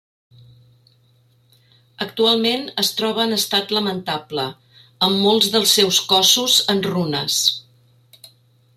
[2.05, 4.49] Actualment es troba en estat lamentable,
[5.09, 7.41] amb molts dels seus cossos en runes.